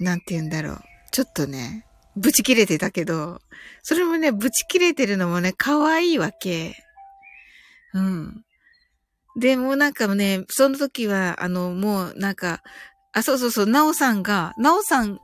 [0.00, 0.80] なんて言うんだろう。
[1.12, 3.40] ちょっとね、ブチ切れてたけど、
[3.82, 6.74] それもね、ブチ切れてるのもね、可愛いわけ。
[7.94, 8.44] うん。
[9.36, 12.62] で、もなんかね、その時は、あの、もうなんか、
[13.12, 15.20] あ、そうそうそう、なおさんが、なおさん、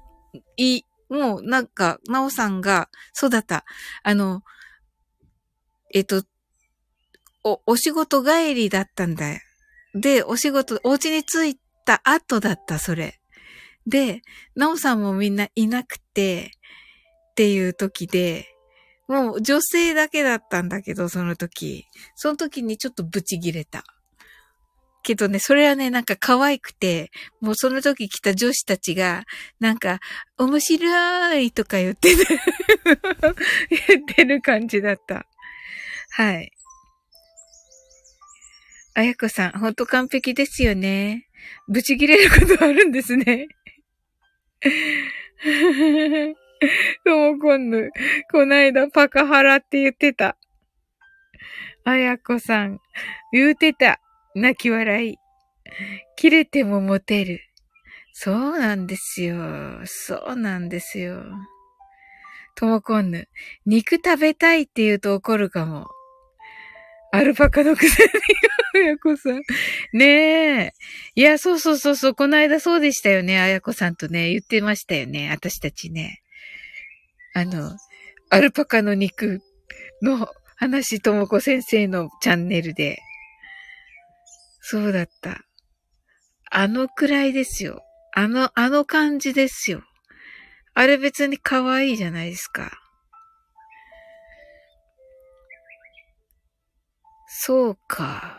[0.56, 3.64] い、もうなんか、なおさんが、そうだった。
[4.02, 4.42] あの、
[5.92, 6.22] えっと、
[7.42, 9.40] お、お仕事帰りだったんだよ。
[9.94, 13.20] で、お仕事、お家に着いた後だった、それ。
[13.86, 14.22] で、
[14.56, 16.50] なおさんもみんないなくて、
[17.30, 18.46] っていう時で、
[19.08, 21.86] もう女性だけだったんだけど、その時。
[22.14, 23.84] その時にちょっとブチギレた。
[25.02, 29.24] けどね、それはね、なんか可愛くて、もうその時来た女子たちが、
[29.60, 30.00] なんか、
[30.38, 32.24] 面白いとか言ってて
[33.88, 35.26] 言ってる感じだった。
[36.10, 36.53] はい。
[38.94, 41.26] あやこさん、ほんと完璧ですよね。
[41.68, 43.48] ブチ切れることあるんですね。
[47.04, 47.90] ともこんぬ、
[48.30, 50.36] こないだパカハラって言ってた。
[51.84, 52.80] あやこさん、
[53.32, 54.00] 言うてた。
[54.36, 55.18] 泣き笑い。
[56.16, 57.40] 切れてもモテる。
[58.12, 59.36] そうなんですよ。
[59.86, 61.24] そうなんですよ。
[62.54, 63.28] ともこんぬ、
[63.66, 65.88] 肉食べたいって言うと怒るかも。
[67.14, 68.10] アルパカのくせに、
[68.74, 69.42] あやこさん。
[69.92, 70.72] ねえ。
[71.14, 76.22] いや、そうそうそうそう、この間そうでしたよね、あやこさんとね、言ってましたよね、私たちね。
[77.32, 77.76] あの、
[78.30, 79.42] アルパカの肉
[80.02, 82.98] の話、ともこ先生のチャンネルで。
[84.60, 85.42] そうだった。
[86.50, 87.84] あのくらいですよ。
[88.12, 89.84] あの、あの感じですよ。
[90.74, 92.72] あれ別に可愛いじゃないですか。
[97.36, 98.38] そうか。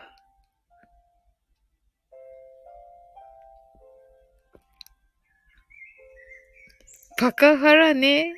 [7.18, 8.32] パカハラね。
[8.32, 8.34] っ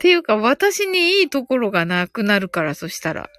[0.00, 3.30] ていうか、私にいいところがなくなるから、そしたら。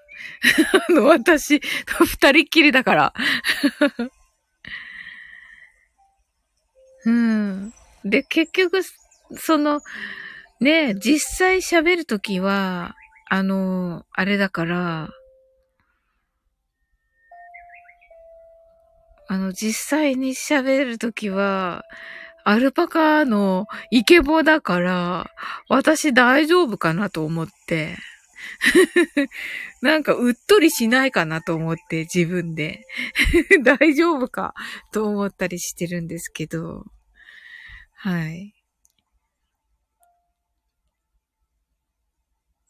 [0.90, 3.14] あの、私、二人っきりだから。
[7.06, 7.72] うん。
[8.04, 8.82] で、結局、
[9.38, 9.82] その、
[10.60, 12.96] ね、実際喋るときは、
[13.30, 15.12] あの、あれだから、
[19.32, 21.84] あの、実際に喋るときは、
[22.44, 25.30] アルパカのイケボだから、
[25.70, 27.96] 私大丈夫かなと思って。
[29.84, 32.86] なんかうっとりしないかなと思って自分で
[33.64, 34.54] 大丈夫か
[34.94, 36.86] と思ったりしてるんですけど。
[37.98, 38.54] はい。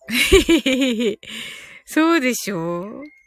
[1.86, 3.19] そうでしょう？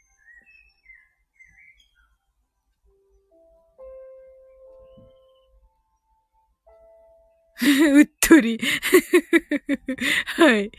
[7.93, 8.59] うっとり
[10.37, 10.71] はい。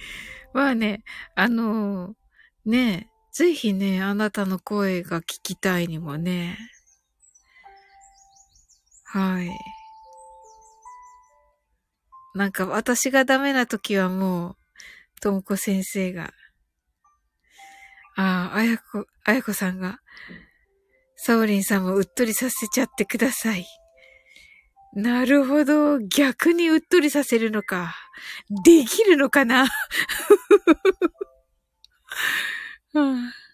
[0.53, 1.03] まあね、
[1.35, 2.15] あのー、
[2.71, 6.59] ね、ぜひね、あなたの声が聞きたいにもね。
[9.05, 9.51] はい。
[12.35, 14.57] なんか私がダメな時はもう、
[15.21, 16.33] ともこ先生が、
[18.17, 20.01] ああ、あやこ、あやこさんが、
[21.17, 23.65] サオリンさんもうっとりさせちゃってください。
[24.95, 25.99] なるほど。
[25.99, 27.95] 逆にうっとりさせるのか。
[28.65, 29.67] できるのかな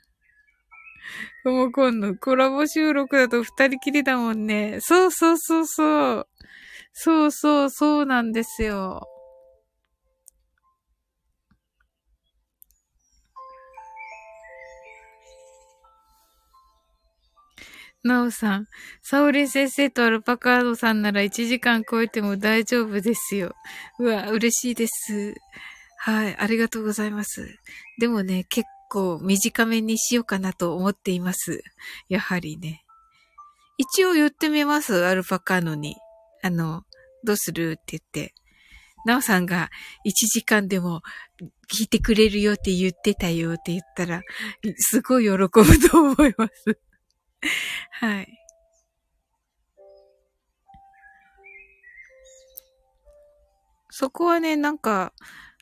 [1.45, 4.79] もう今度コラボ収録だと二人きりだもんね。
[4.81, 6.29] そうそうそうそう。
[6.93, 9.07] そうそうそうなんですよ。
[18.03, 18.67] なおさん、
[19.03, 23.55] サオリン先生とアルパカードさんなら1時間超えても大丈夫ですよ。
[23.99, 25.35] うわ、嬉しいです。
[25.99, 27.59] はい、ありがとうございます。
[27.99, 31.63] でもね、結構短めにしようかなと思っています。
[32.09, 32.85] やはりね。
[33.77, 35.97] 一応言ってみます、アルパカーノに。
[36.43, 36.85] あの、
[37.23, 38.35] どうするって言って。
[39.05, 39.71] なおさんが
[40.07, 41.03] 1時間でも
[41.71, 44.23] 聞いてくれるよって言ってたよって言ったら、
[44.77, 45.49] すごい喜ぶ
[45.91, 46.79] と思います。
[47.91, 48.41] はい。
[53.91, 55.13] そこはね、なんか、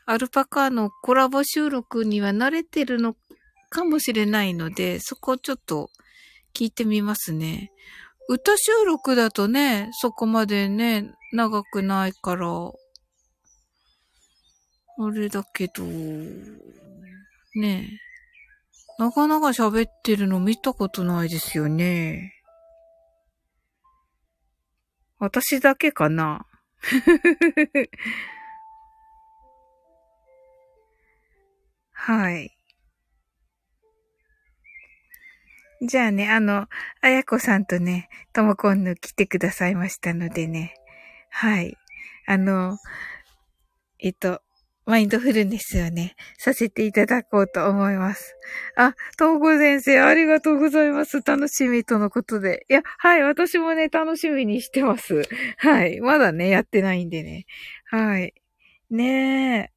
[0.07, 3.16] アルパカのコラボ収録には慣れてるの
[3.68, 5.91] かもしれないので、そこをちょっと
[6.55, 7.72] 聞いてみますね。
[8.29, 12.49] 歌収録だとね、そこまでね、長くないから、
[15.01, 15.85] あれだけど、
[17.55, 18.08] ねえ。
[18.99, 22.35] なかなか喋ってるの見たことないですよね。
[25.21, 26.47] 私だけかな
[31.93, 32.57] はい。
[35.81, 36.67] じゃあね、あの、
[37.01, 40.75] あやこさんとね、ともこんぬ来てくださいましたのでね。
[41.31, 41.77] はい。
[42.27, 42.79] あの、
[44.01, 44.43] えっと、
[44.89, 48.34] マインドフルネスをね、させていただこうと思います。
[48.74, 51.20] あ、ともこ先生、ありがとうございます。
[51.20, 52.64] 楽しみとのことで。
[52.70, 55.24] いや、はい、私もね、楽しみにしてます。
[55.59, 56.01] はい。
[56.01, 57.45] まだね、やってないんでね。
[57.91, 58.32] はい。
[58.89, 59.70] ねえ。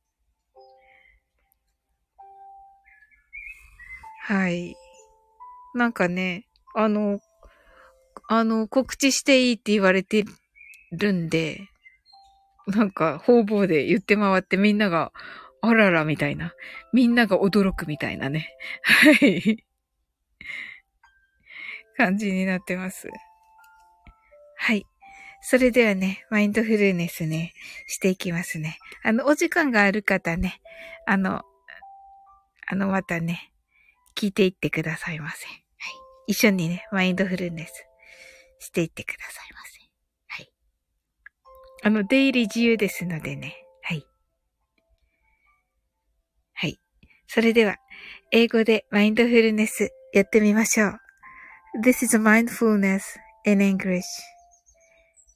[4.22, 4.78] はい。
[5.76, 7.20] なんかね、あの、
[8.30, 10.24] あの、告知していいって言われて
[10.94, 11.68] るんで、
[12.68, 15.12] なんか方々で言って回ってみんなが、
[15.62, 16.54] あららみたいな。
[16.92, 18.50] みんなが驚くみたいなね。
[18.84, 19.64] はい。
[21.98, 23.10] 感じになってます。
[24.58, 24.86] はい。
[25.42, 27.54] それではね、マインドフルネスね、
[27.88, 28.78] していきますね。
[29.04, 30.62] あの、お時間がある方ね、
[31.08, 31.42] あの、
[32.68, 33.52] あの、またね、
[34.16, 35.48] 聞いていってくださいませ。
[35.48, 35.58] はい。
[36.28, 37.86] 一緒にね、マインドフルネス
[38.60, 39.71] していってくださいませ。
[41.84, 43.56] あの、出入り自由ですのでね。
[43.82, 44.06] はい。
[46.54, 46.80] はい。
[47.28, 47.78] それでは、
[48.32, 51.00] 英語でマインドフルネスやってみましょう。
[51.84, 53.02] This is mindfulness
[53.46, 54.04] in English.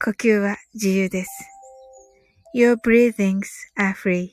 [0.03, 1.31] 呼吸は自由です。
[2.53, 4.29] Your breathings are free.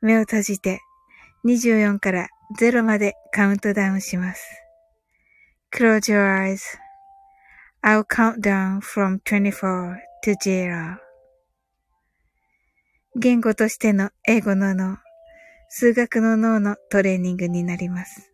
[0.00, 0.80] 目を閉じて
[1.44, 2.28] 24から
[2.60, 4.46] 0までカウントダウンします。
[5.74, 6.60] Close your eyes.
[7.82, 10.96] I'll count down from 24 to 0.
[13.14, 14.96] 言語としての英語の脳、
[15.68, 18.32] 数学の脳のトレーニングになります。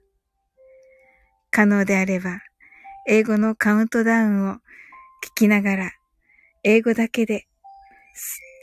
[1.50, 2.42] 可能であれば、
[3.08, 4.58] 英語のカウントダウンを聞
[5.34, 5.92] きながら、
[6.62, 7.48] 英語だけで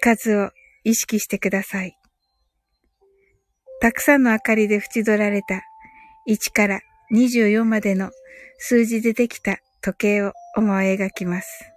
[0.01, 0.51] 数を
[0.85, 1.97] 意識してください。
[3.81, 5.63] たくさんの明かりで縁取られた
[6.29, 6.79] 1から
[7.13, 8.09] 24までの
[8.57, 11.76] 数字でできた時計を思い描きます。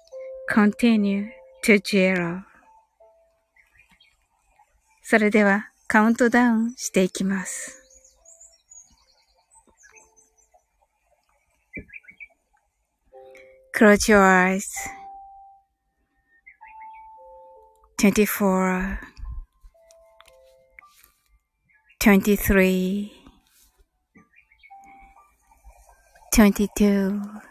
[0.53, 1.29] continue
[1.63, 2.43] to zero
[5.01, 7.77] それではカウントダウンしていきます。
[13.73, 14.63] Close your eyes.
[17.99, 18.97] 24
[21.99, 23.09] 23
[26.33, 27.50] 22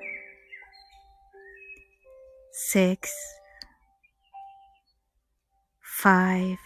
[2.69, 3.11] six,
[5.81, 6.57] five,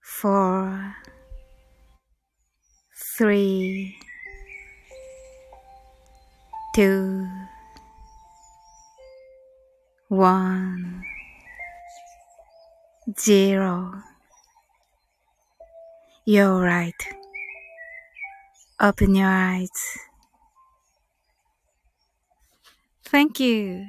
[0.00, 0.96] four,
[3.16, 3.96] three,
[6.74, 7.26] two,
[10.08, 11.02] one,
[13.18, 13.92] zero.
[16.24, 16.94] You're right.
[18.80, 19.70] Open your eyes.
[23.14, 23.84] Thank you.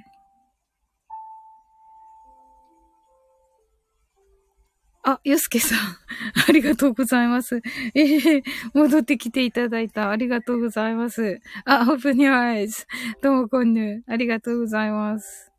[5.04, 5.80] あ、ゆうすけさん。
[6.48, 7.60] ありがとうございます。
[7.96, 8.44] ええー、
[8.76, 10.12] 戻ってきていただいた。
[10.12, 11.40] ありがとうございます。
[11.66, 12.86] あ、open your eyes.
[13.24, 14.04] どうもこんぬ。
[14.06, 15.55] ありがとうございます。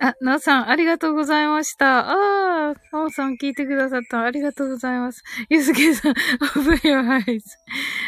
[0.00, 2.10] あ、なおさん、ありがとうございました。
[2.10, 4.22] ああ、なおさん聞いてくださった。
[4.22, 5.22] ありがとうございます。
[5.48, 7.40] ゆうすけさん、open your eyes.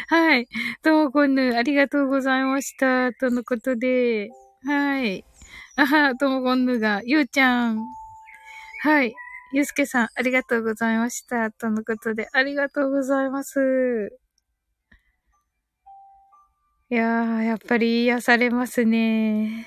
[0.07, 0.47] はい。
[0.83, 3.11] どうもこんぬ、ありがとうございました。
[3.13, 4.29] とのことで、
[4.65, 5.25] はい。
[5.77, 7.79] あは、ともこんぬが、ゆうちゃん。
[8.83, 9.15] はい。
[9.53, 11.49] ゆうすけさん、ありがとうございました。
[11.51, 14.19] とのことで、ありがとうございます。
[16.91, 19.65] いやー、やっぱり癒されますね。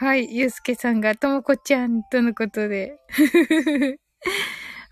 [0.00, 0.28] はい。
[0.30, 3.00] ゆうすけさんが、ともこちゃんとのことで。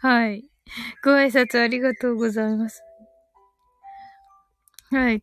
[0.03, 0.51] はい。
[1.05, 2.83] ご挨拶ありがとうございます。
[4.91, 5.23] はい。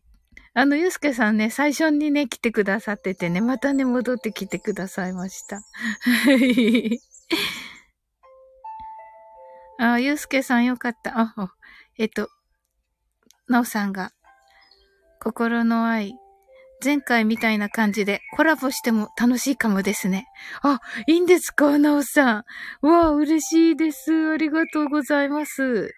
[0.54, 5.56] あの、ゆうすけさんね、最初にね、来てくださっててね、またね、戻ってきてくださいました。
[5.56, 6.98] はい。
[9.78, 11.12] あ、ゆうすけさんよかった。
[11.20, 11.54] あ、
[11.98, 12.30] えっと、
[13.48, 14.12] なおさんが、
[15.20, 16.14] 心の愛、
[16.84, 20.26] 前回みたいな感じでコラボしても楽しいかもですね。
[20.62, 22.44] あ、いいんですかなおさ
[22.82, 22.86] ん。
[22.86, 24.30] わあ、嬉しいです。
[24.32, 25.94] ありがとうございます。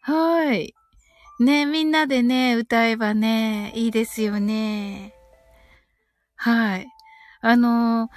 [0.00, 0.74] はい。
[1.40, 5.14] ねみんなでね、歌えばね、いいですよね。
[6.36, 6.86] はい。
[7.40, 8.08] あの、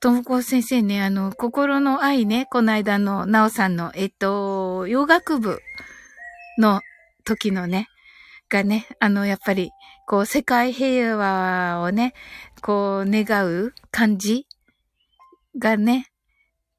[0.00, 5.60] ともこ先生ね、あの、心の愛ね、この間のなおさんの、えっと、洋楽部
[6.58, 6.80] の
[7.24, 7.88] 時のね、
[8.48, 9.70] がね、あの、やっぱり、
[10.12, 12.12] こう、世界平和をね、
[12.60, 14.46] こう、願う感じ
[15.58, 16.08] がね、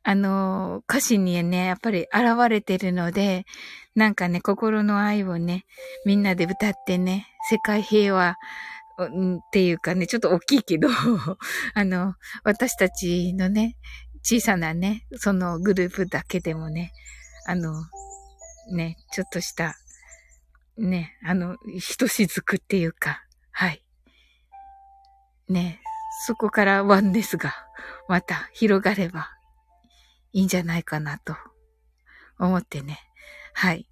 [0.04, 3.46] あの、歌詞にね、やっぱり現れてるので、
[3.96, 5.66] なんかね、心の愛をね、
[6.06, 8.36] みんなで歌ってね、世界平和
[9.00, 9.10] っ
[9.52, 10.88] ていうかね、ちょっと大きいけど、
[11.74, 12.14] あの、
[12.44, 13.78] 私たちのね、
[14.22, 16.92] 小さなね、そのグループだけでもね、
[17.48, 17.74] あの、
[18.76, 19.76] ね、ちょっとした
[20.78, 23.23] ね、あの、ひとしずくっていうか、
[23.54, 23.84] はい。
[25.48, 25.80] ね、
[26.26, 27.54] そこからワンネスが
[28.08, 29.30] また広がれば
[30.34, 31.36] いいんじゃないかなと
[32.40, 33.00] 思ってね。
[33.54, 33.88] はい。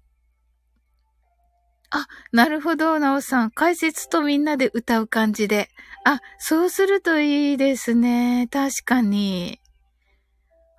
[1.90, 3.50] あ、なるほど、なおさん。
[3.50, 5.68] 解説とみんなで歌う感じで。
[6.04, 8.48] あ、そうするといいですね。
[8.50, 9.60] 確かに。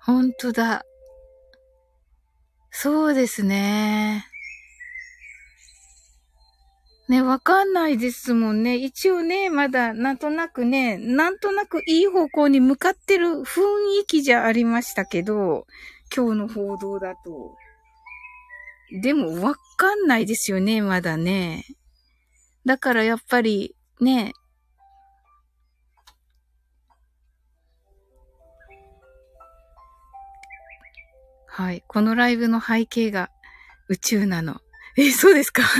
[0.02, 0.84] ほんとだ。
[2.70, 4.26] そうですね。
[7.08, 8.76] ね、わかんないですもんね。
[8.76, 13.60] 一応ね、まだなんとなくね、なんとなくいい方向に向かってる雰
[14.02, 15.66] 囲気じゃありましたけど、
[16.14, 17.56] 今日の報道だと。
[19.02, 21.64] でもわかんないですよね、まだね。
[22.64, 24.32] だからやっぱり、ね、
[31.56, 31.84] はい。
[31.86, 33.30] このライブの背景が
[33.88, 34.63] 宇宙なの。
[34.96, 35.62] え、そうですか？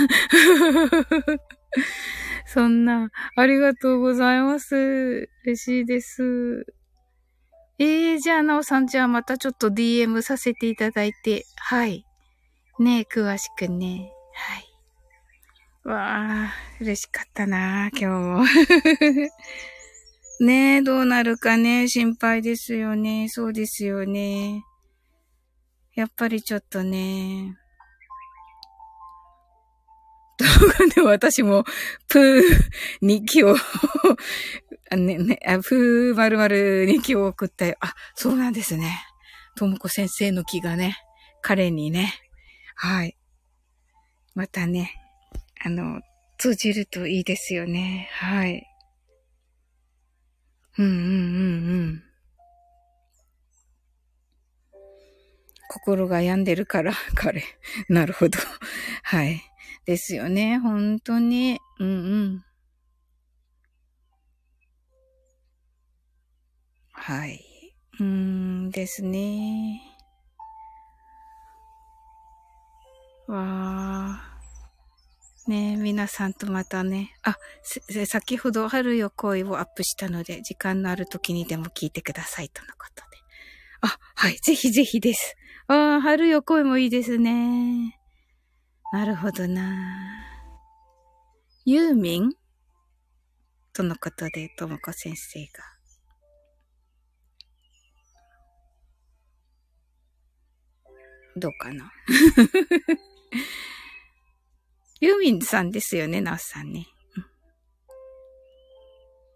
[2.47, 5.29] そんな、ありがとうございます。
[5.45, 6.65] 嬉しいです。
[7.79, 12.05] えー、じゃあ、なおさん、じゃあまたちょっと DM させていただいて、はい。
[12.79, 14.11] ね詳しくね。
[14.33, 14.65] はい。
[15.85, 18.45] わあ、嬉しかったな今日も。
[20.45, 23.29] ねえ、どうなるかね、心配ですよね。
[23.29, 24.63] そうですよね。
[25.95, 27.57] やっぱりちょっとね。
[30.37, 31.63] 動画で私も、
[32.07, 32.41] プー
[33.01, 33.55] 日記を
[34.91, 37.75] あね、ね、あ、プー丸々日記を送ったよ。
[37.79, 39.03] あ、そうなんですね。
[39.55, 40.97] ともこ先生の気がね、
[41.41, 42.13] 彼にね、
[42.75, 43.17] はい。
[44.35, 44.93] またね、
[45.63, 46.01] あの、
[46.37, 48.09] 通じるといいですよね。
[48.11, 48.67] はい。
[50.77, 51.07] うんうんうんう
[51.83, 52.03] ん。
[55.69, 57.43] 心が病んでるから、彼。
[57.89, 58.37] なるほど。
[59.03, 59.41] はい。
[59.85, 60.57] ですよね。
[60.59, 61.59] 本当に。
[61.79, 61.91] うんう
[62.25, 62.45] ん。
[66.91, 67.45] はい。
[67.99, 69.81] うーんですね。
[73.27, 74.35] わあ。
[75.47, 77.13] ね皆さんとまたね。
[77.21, 77.37] あ、
[78.07, 83.17] 先ほど春よ恋をアップしたので、時間のある時にでも聞いてくださいとのことで。
[83.81, 84.37] あ、はい。
[84.37, 85.35] ぜひぜひです。
[85.67, 87.99] ああ、春よ恋もいいですね。
[88.95, 89.61] なるほどな。
[91.65, 92.31] ユーミン？
[93.73, 95.65] とのことで、ともこ先生が。
[101.35, 101.91] どうかな？
[105.01, 106.87] ユーミンさんですよね、ナオさんね。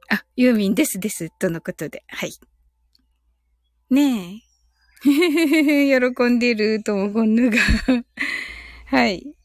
[0.10, 2.05] あ、ユーミンですです、とのことで。
[2.07, 2.32] はい。
[3.89, 4.39] ねえ。
[5.03, 5.10] 喜
[6.30, 7.57] んでるともこんぬが
[8.86, 9.36] はい。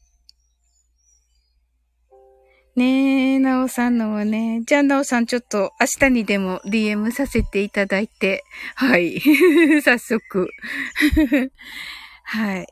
[2.75, 4.61] ねえ、なおさんのもね。
[4.65, 8.43] じゃあ、なおさんちょっと明日にでも DM させていただいて。
[8.75, 9.21] はい。
[9.81, 10.49] 早速。
[12.23, 12.67] はい。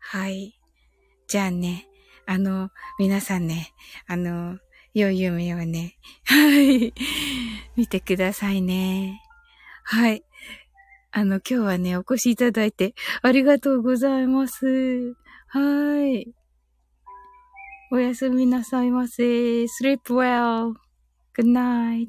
[0.00, 0.54] はい。
[1.28, 1.88] じゃあね、
[2.26, 2.68] あの、
[2.98, 3.72] 皆さんね、
[4.06, 4.58] あの、
[4.92, 6.92] 良い夢をね、はい。
[7.74, 9.22] 見てくださいね。
[9.84, 10.22] はい。
[11.10, 15.14] あの、今日はね、お越しいただいてありがとうございます。
[15.48, 16.41] はい。
[17.92, 19.22] おやすみなさいませ。
[19.64, 20.72] sleep well.
[21.36, 22.08] Good night.